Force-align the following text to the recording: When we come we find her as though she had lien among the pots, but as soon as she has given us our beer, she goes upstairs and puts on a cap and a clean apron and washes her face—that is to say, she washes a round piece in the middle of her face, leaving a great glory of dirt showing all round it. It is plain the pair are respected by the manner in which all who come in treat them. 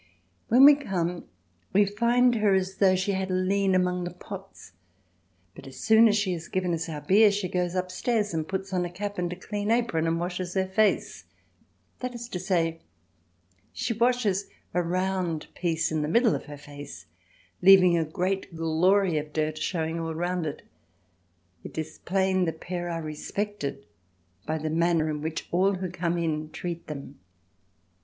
When 0.47 0.65
we 0.65 0.73
come 0.73 1.25
we 1.73 1.85
find 1.85 2.33
her 2.33 2.55
as 2.55 2.77
though 2.77 2.95
she 2.95 3.11
had 3.11 3.29
lien 3.29 3.75
among 3.75 4.03
the 4.03 4.09
pots, 4.09 4.71
but 5.53 5.67
as 5.67 5.79
soon 5.79 6.07
as 6.07 6.17
she 6.17 6.33
has 6.33 6.47
given 6.47 6.73
us 6.73 6.89
our 6.89 7.01
beer, 7.01 7.31
she 7.31 7.47
goes 7.47 7.75
upstairs 7.75 8.33
and 8.33 8.47
puts 8.47 8.73
on 8.73 8.83
a 8.83 8.89
cap 8.89 9.19
and 9.19 9.31
a 9.31 9.35
clean 9.35 9.69
apron 9.69 10.07
and 10.07 10.19
washes 10.19 10.55
her 10.55 10.65
face—that 10.65 12.15
is 12.15 12.29
to 12.29 12.39
say, 12.39 12.81
she 13.73 13.93
washes 13.93 14.47
a 14.73 14.81
round 14.81 15.45
piece 15.53 15.91
in 15.91 16.01
the 16.01 16.07
middle 16.07 16.33
of 16.33 16.45
her 16.45 16.57
face, 16.57 17.05
leaving 17.61 17.95
a 17.95 18.03
great 18.03 18.55
glory 18.55 19.19
of 19.19 19.31
dirt 19.31 19.59
showing 19.59 19.99
all 19.99 20.15
round 20.15 20.47
it. 20.47 20.63
It 21.63 21.77
is 21.77 21.99
plain 21.99 22.45
the 22.45 22.53
pair 22.53 22.89
are 22.89 23.03
respected 23.03 23.85
by 24.47 24.57
the 24.57 24.71
manner 24.71 25.11
in 25.11 25.21
which 25.21 25.47
all 25.51 25.75
who 25.75 25.91
come 25.91 26.17
in 26.17 26.49
treat 26.49 26.87
them. 26.87 27.19